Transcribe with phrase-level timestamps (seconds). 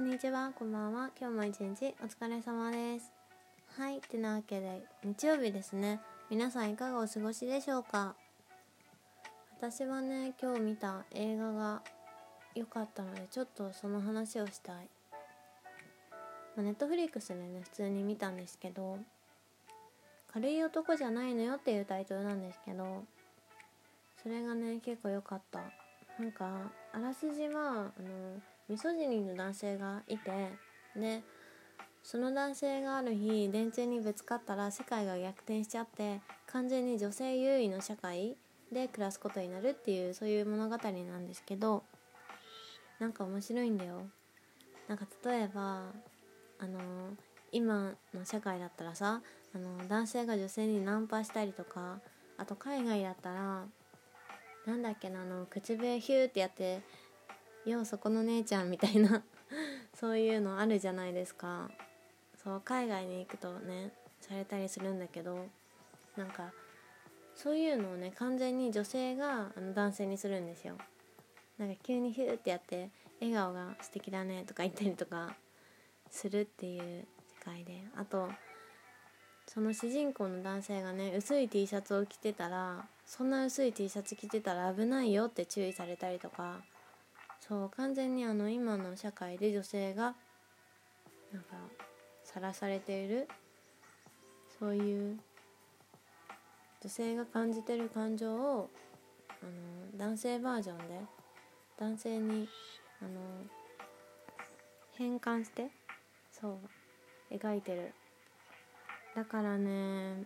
[0.00, 1.10] こんにちは、こんばんは。
[1.20, 3.12] 今日も一日お疲れ様です。
[3.76, 6.00] はい、ってなわけで日曜日ですね。
[6.30, 8.14] 皆さんいかがお過ごしでしょうか？
[9.58, 11.82] 私はね、今日見た映画が
[12.54, 14.88] 良かったので、ちょっとその話をしたい。
[16.56, 18.98] ま、ネットフリックスでね、普通に見たんですけど、
[20.32, 23.04] 軽い男じゃないのよっていうタイトルなんですけど、
[24.22, 25.60] それがね、結構良かった。
[26.18, 28.40] なんか、あらすじは、あの、
[28.70, 30.30] ミソジニの男性がいて
[30.94, 31.24] で
[32.04, 38.36] その男性がある日電柱にぶつかったら世界が逆転しちゃって完全に女性優位の社会
[38.72, 41.82] で暮らすことになるっていうそういう物語なんですけど
[43.00, 44.02] なんか面白いんだよ。
[44.86, 45.86] なんか例えば
[46.60, 46.78] あの
[47.50, 49.20] 今の社会だったらさ
[49.52, 51.98] あの男性が女性にナンパしたりとか
[52.38, 53.64] あと海外だったら
[54.66, 56.82] なんだっけなあの口笛ヒューってやって
[57.66, 59.22] ようそこの姉ちゃんみたいな
[59.94, 61.70] そういうのあるじゃないですか。
[62.42, 65.46] そう海外に行くとねされたりするんだけど
[66.16, 66.54] なんか
[67.34, 70.78] そういうのをね完全に女性があの男性にするんですよ。
[71.58, 75.36] なんか急にヒューってやって笑顔が素敵だねとか言ったりとか
[76.08, 77.84] するっていう世界で。
[77.94, 78.30] あと
[79.52, 86.60] その主人公の男性がね薄い T シャツを着てたらそんな薄い T シャツ着てたら危ないよって注意されたりとか
[87.40, 90.14] そう完全にあの今の社会で女性が
[91.32, 91.56] なんか
[92.22, 93.28] さらされている
[94.58, 95.18] そういう
[96.80, 98.70] 女性が感じてる感情を
[99.42, 100.84] あの男性バージョンで
[101.78, 102.48] 男性に
[103.02, 103.10] あの
[104.96, 105.68] 変換して
[106.30, 106.58] そ
[107.30, 107.92] う描いてる。
[109.16, 110.24] だからね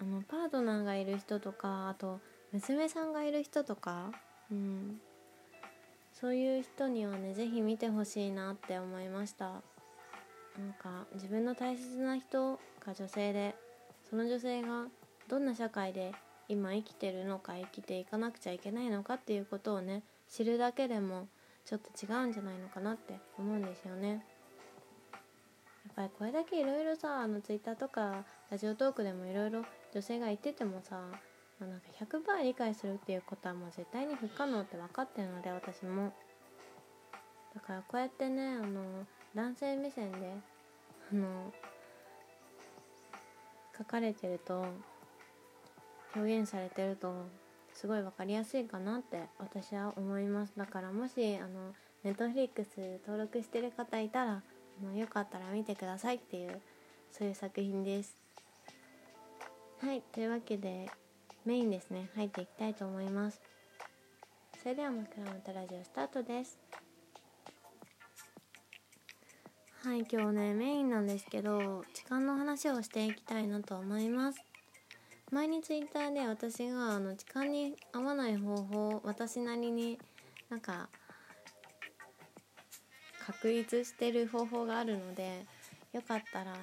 [0.00, 2.20] あのパートナーがいる人とかあと
[2.52, 4.10] 娘さんがいる人とか
[4.50, 5.00] うん
[6.24, 9.44] そういう人にはね是非見てほしいなって思いました。
[9.44, 9.60] なん
[10.78, 13.54] か自分の大切な人が女性で
[14.08, 14.86] その女性が
[15.28, 16.12] どんな社会で
[16.48, 21.28] 今生きてるのか生きていかなくちゃいけないのかっていうことをね知るだけでも
[21.66, 24.08] ちょっと違うんじゃないのかなって思うんですよね。
[24.08, 29.62] やっぱりこれだけいろいろさあのツイッターとかラジオトークでもいろいろ
[29.92, 31.02] 女性が言っててもさ
[31.66, 36.12] なんか100%理解するっていうことはもう絶対に不可能って分かってるので私も。
[37.54, 40.32] だからこうやってねあの男性目線で
[41.12, 41.52] あの
[43.78, 44.64] 書かれてると
[46.16, 47.26] 表現されてると
[47.72, 50.52] すごい分かりやすいかなって私は思います。
[50.56, 54.42] だからもしあのネットフリックス登録してる方いたらあ
[54.84, 56.60] のよかったら見てくださいっていう
[57.10, 58.16] そういう作品です。
[59.80, 60.90] はいというわけで
[61.44, 62.08] メインですね。
[62.16, 63.40] 入っていきたいと思います。
[64.62, 66.58] それでは枕元ラジオスタートです。
[69.82, 74.40] はい今日ねメインなんですけど痴漢の話をしていきたいなと思います。
[75.30, 79.98] 前にツイッターで私があの痴漢に合わない方法私なりに
[80.48, 80.88] なんか
[83.26, 85.44] 確立してる方法があるので
[85.92, 86.54] よかったら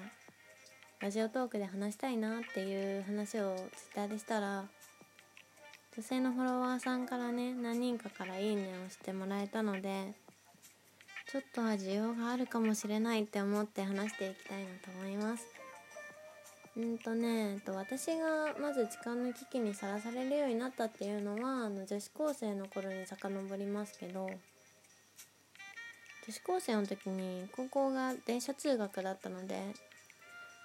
[1.02, 4.66] ラジオトークで話したいなっていう話をツイッターでしたら
[5.98, 10.14] 女性のフォロワーさんからね何人かからいいねをしてもらえたので
[11.32, 15.48] ちょっとは需要があるかもしれないって思って話していきたいなと思います。
[16.78, 24.34] うんとねと私がまず痴漢の危機にさらされるようになったっていうのはあの女子高生の頃に遡りますけど女
[26.30, 29.60] 子高生の時に高校が電車通学だったので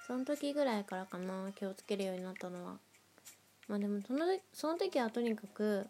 [0.06, 2.78] その時ぐらいからかな気をつけるようになったのは。
[3.66, 5.88] まあでもそのその時はとにかく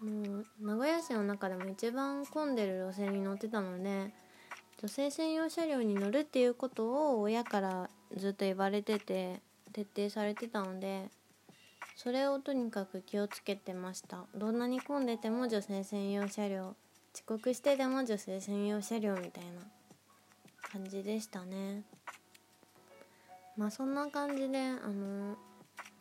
[0.00, 4.12] もう名古屋市の中でも一番混んでる路線に乗ってたので
[4.80, 9.40] 女性専用車両に乗るっていうことを親からずっと言われてて
[9.72, 11.08] 徹底されてたので
[11.96, 14.24] それをとにかく気をつけてました。
[14.34, 16.74] どんなに混んでても女性専用車両
[17.14, 19.62] 遅刻してでも女性専用車両みたいな
[20.72, 21.82] 感じでしたね。
[23.58, 25.36] まあそんな感じであの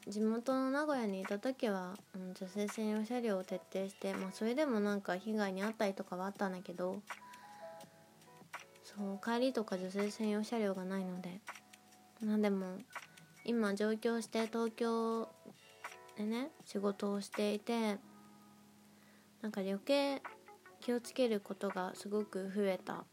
[0.07, 7.01] 地元の名古屋にいた時は、うん、女性専用車両を徹底してまあそれでもなんか被害に遭ったりとかはあったんだけど
[8.83, 11.41] そう帰りとか女性専用車両がないので
[12.23, 12.77] まあでも
[13.43, 15.27] 今上京して東京
[16.15, 17.97] でね仕事をしていて
[19.41, 20.21] なんか余計
[20.79, 23.03] 気をつけることがすごく増えた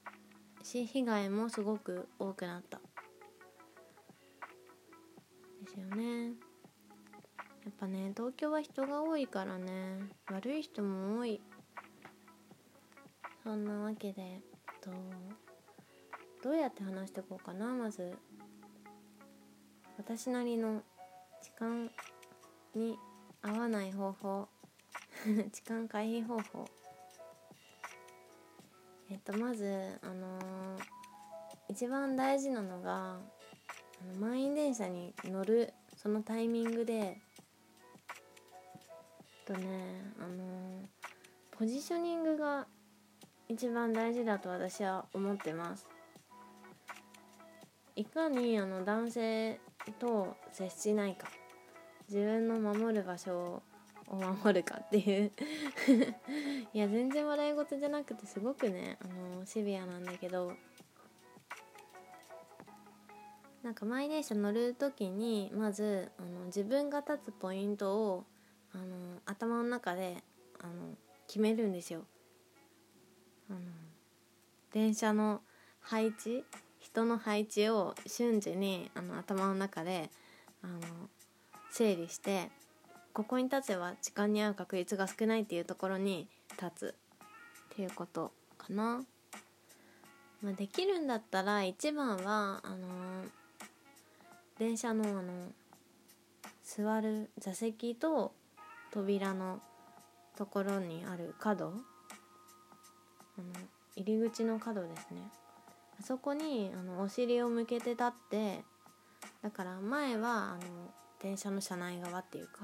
[0.63, 2.84] し被害もすごく多くなった。
[7.85, 9.99] ぱね東京は人が多いからね
[10.31, 11.41] 悪い人も多い。
[13.43, 14.41] そんなわけで
[14.81, 14.91] と
[16.43, 18.17] どうやって話していこうかなまず。
[19.99, 20.83] 私なりの
[21.43, 21.91] 時間
[22.75, 22.97] に
[23.43, 24.49] 合わない方法。
[25.53, 26.65] 時間回避方法。
[29.11, 30.83] えっとまずあのー、
[31.69, 33.19] 一番大事なのが
[34.01, 37.21] あの満員電車に乗るそのタイミングで
[39.45, 40.89] とねあの、
[41.51, 42.67] ポジショニングが
[43.49, 45.87] 一番大事だと私は思ってます。
[47.97, 49.61] いかにあの男性
[49.99, 51.29] と接しないか。
[52.09, 53.63] 自分の守る場所
[54.09, 55.33] を守るかっていう。
[56.73, 60.53] いや全然笑い事じゃなくてすごくねあのシビアなんだけど。
[63.63, 68.25] なんか満員電車乗る時にまずあの自分が立つポイントを
[68.75, 70.17] あの頭の中で
[70.61, 72.03] あの決めるんですよ。
[73.49, 73.61] あの
[74.73, 75.41] 電車の
[75.81, 76.45] 配置
[76.81, 80.11] 人の配置を瞬時にあの頭の中で
[80.63, 80.81] あの
[81.71, 82.51] 整理して
[83.13, 86.29] ここに立てば時間に合う確率が少ないっていうところに
[86.61, 86.95] 立つ
[87.75, 89.05] っていうことかな。
[90.43, 93.25] まあ、できるんだったら一番はあの
[94.59, 95.53] 電車のあの
[96.63, 98.33] 座る座席と
[98.95, 99.61] 扉の
[100.37, 101.73] ところにある角。
[103.37, 103.47] あの
[103.97, 105.21] 入り口の角ですね。
[105.99, 108.65] あそこにあのお尻を向けて立って
[109.43, 110.61] だから前はあの
[111.21, 112.61] 電車の車内側っていうか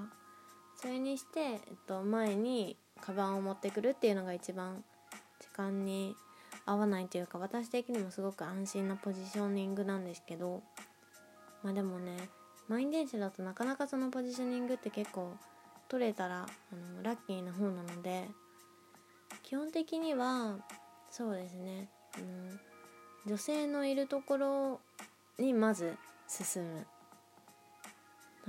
[0.77, 4.85] それにして、えっと、前にカバンを持ってくるっていうのが一番
[5.41, 6.15] 時間に
[6.65, 10.62] 合わないというか私的にもすごく安心なポジショニングなんですけど
[11.62, 12.17] まあでもね
[12.69, 15.35] 満員電車だとなかなかそのポジショニングって結構
[15.90, 18.28] 取れたらあのラッキーな方なので
[19.42, 20.58] 基本的には
[21.10, 22.25] そうですねあの
[23.26, 24.81] 女性のいるところ
[25.38, 25.96] にまず
[26.28, 26.87] 進む。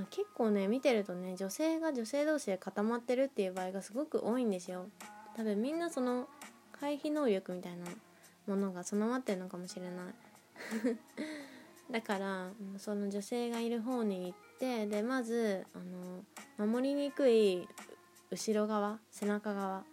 [0.09, 4.85] 結構ね見てるとね女性が女性同士で固まってるっていう場合がすごく多いんですよ。
[5.35, 6.27] 多分みんなその
[6.71, 7.85] 回避能力みたいな
[8.47, 9.95] ものが備わってるのかもしれない。
[11.91, 15.79] だからその女性がいる方に行ってでまずあ
[16.59, 17.67] の守りにくい
[18.29, 19.83] 後ろ側背中側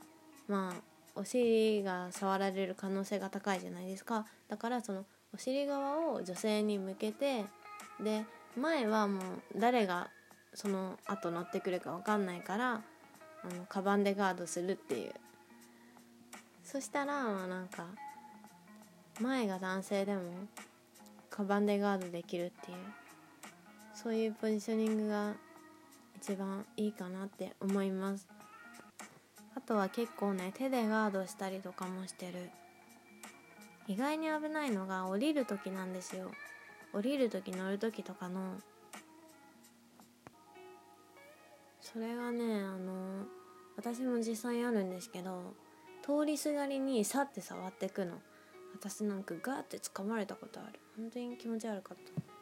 [0.46, 0.80] まあ
[1.14, 4.26] お尻が触られる可能性が高いじゃないですか。
[4.46, 5.04] だからその
[5.34, 7.46] お尻側を女性に向けて
[8.00, 8.24] で
[8.56, 9.22] 前はもう
[9.56, 10.10] 誰が
[10.54, 15.12] その後乗ってくるか分かんないからあのカバンでガードするっていう。
[16.62, 17.86] そしたらまあなんか
[19.20, 20.20] 前が男性でも
[21.30, 23.07] カバンでガードできるっていう。
[24.00, 25.34] そういうポジショニングが
[26.16, 28.28] 一番いいかなって思います。
[29.56, 32.48] あとは結構ね手でガードしたりとかもしてる。
[33.88, 36.30] 意外に危ないのが降りる時なんですよ。
[36.92, 38.54] 降りる時乗る時とかの。
[41.80, 43.24] それがねあの
[43.76, 45.54] 私も実際あるんですけど
[46.02, 48.12] 通りすがりにさって触ってくの。
[48.74, 50.78] 私なんかガーって掴まれたことある。
[50.96, 52.37] 本当に気持ち悪かった。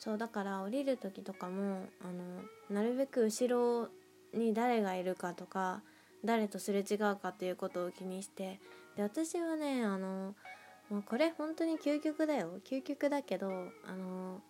[0.00, 3.88] そうだから降りる時とかもあのなるべく後ろ
[4.32, 5.82] に誰がいるかとか
[6.24, 8.60] 誰とすれ違うかっていうことを気にして
[8.96, 10.34] で私はねあの
[10.88, 12.58] もうこれ本当に究極だよ。
[12.64, 13.50] 究極だけど
[13.86, 14.40] あの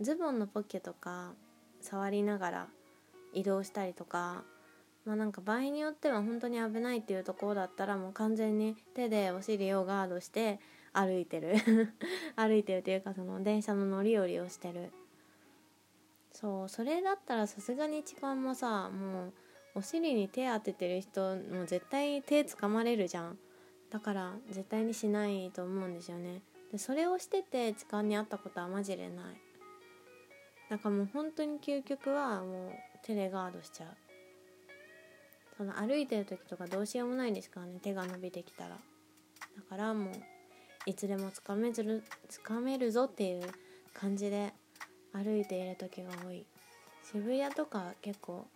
[0.00, 1.32] ズボンのポッケとか
[1.80, 2.66] 触りながら
[3.32, 4.44] 移動したりとか
[5.06, 10.60] まあなんか場合によっては本当に危ないっていうところだったらもう完全に手でお尻をガードして
[10.94, 11.54] 歩いてる。
[12.36, 14.90] 歩いてるっていうかその電車の乗り降りをしてる。
[16.32, 19.32] そうそれだったらさすがに時間もさもう
[19.76, 23.38] お尻に手当ててる人もう絶対手つかまれるじゃん。
[23.90, 26.42] だから絶対にしないと思うんですよね。
[26.72, 29.40] でそれをしてて痴漢にあったことはマジでない。
[30.70, 32.72] だからもう本当に究極はもう
[33.02, 33.96] 手でガードしちゃう。
[35.56, 38.70] その歩いてる時とかどうしようもないですからね手が伸びてきたら。
[38.70, 40.14] だからもう
[40.86, 43.42] いつでもつかめずるつかめるぞっていう
[43.94, 44.52] 感じで
[45.12, 46.44] 歩いている時が多い。
[47.02, 48.46] 渋谷とか結構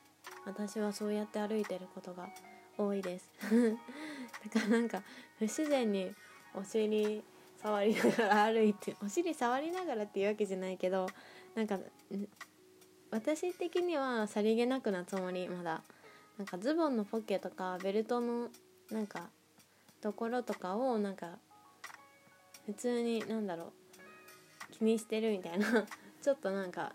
[0.47, 2.29] 私はそうやって歩いてることが
[2.77, 3.31] 多いです。
[4.53, 5.03] だからなんか
[5.39, 6.15] 不自然に
[6.55, 7.23] お尻
[7.63, 11.07] 触りながら歩いてお尻触りながらっていうわけじゃないけど
[11.55, 11.79] なんか
[13.11, 15.83] 私的にはさりげなくなつもりまだ。
[16.37, 18.49] なんかズボンのポケとかベルトの
[18.91, 19.29] なんか
[20.01, 21.39] ところとかをなんか
[22.69, 23.73] 普通になんだろ
[24.69, 25.87] う気にしてるみたいな
[26.21, 26.95] ちょっとなんか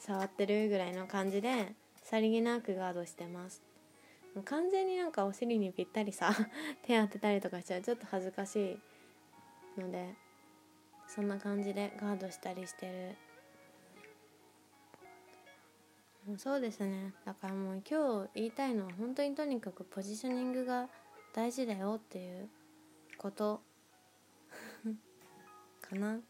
[0.00, 3.62] 触ってるぐらいの感じでさりげなくガードしてます。
[4.44, 6.30] 完全になんかお尻にぴったりさ
[6.84, 7.80] 手当てたりとかしちゃう。
[7.80, 8.78] ちょっと恥ずかし
[9.78, 10.14] いので
[11.06, 13.16] そんな感じでガードしたりして
[16.26, 16.36] る。
[16.36, 17.14] そうですね。
[17.24, 20.90] だからもう今日言いたいのは本当にとにかくポジショニングが
[21.32, 22.50] 大事だよっていう
[23.16, 23.62] こと。
[25.88, 26.20] かな。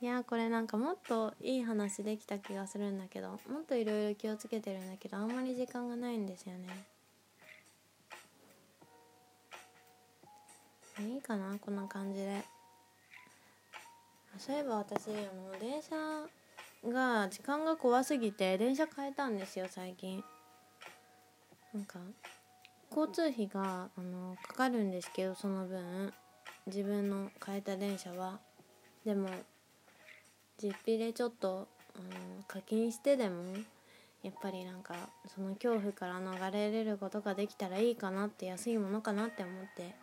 [0.00, 6.68] いやこれなんかもっといい話できた気がするんだけどもっといろいろ気をつけてるんだけどあんまり時間がないんですよね。
[11.00, 12.44] いいかなこんな感じで。
[14.38, 15.96] そういえば私あの電車
[16.88, 20.22] が時間が怖すぎて電車変えたんですよ最近。
[21.74, 21.98] なんか
[22.90, 26.12] 交通費があのかかるんですけどその分。
[26.68, 28.38] 自分の変えた電車は
[29.04, 29.28] でも
[30.62, 33.42] 実費でちょっとあの課金してでも
[34.22, 34.94] やっぱりなんか
[35.34, 39.94] その恐怖から逃れれることができたらいいかなって安いものかなって思って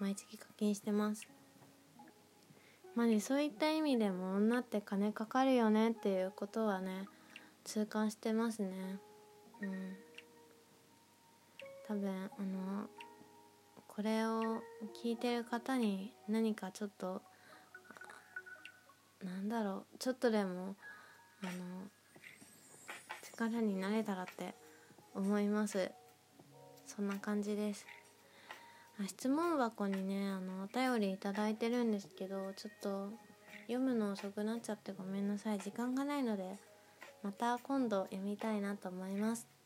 [0.00, 1.26] 毎月課金してます。
[2.94, 7.06] まあねそういった意味でも女って金かかるよねっていうことはね
[7.64, 8.98] 痛感してますね。
[9.62, 9.96] うん。
[11.86, 12.88] 多分あの
[13.98, 14.62] これを
[15.02, 17.20] 聞いてる方に何かちょっと
[19.24, 20.76] なんだろうちょっとでも
[21.42, 21.50] あの
[23.24, 24.54] 力になれたらって
[25.16, 25.90] 思います。
[26.86, 27.84] そんな感じです。
[29.08, 33.10] 質問箱にねあのお便り頂いてるんですけどちょっと
[33.62, 35.58] 読むの遅くなっちゃってごめんなさい。
[35.58, 36.44] 時間がないので
[37.24, 39.57] また今度読みたいなと思います。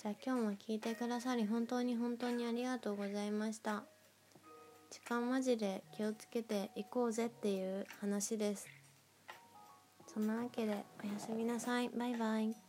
[0.00, 3.82] じゃあ今日も聞いてくださり本当に本当にありがとうございました。
[4.90, 8.68] 時間マジで気をつけていこうぜっていう話です。
[10.06, 11.88] そんなわけでおやすみなさい。
[11.88, 12.67] バイバイ。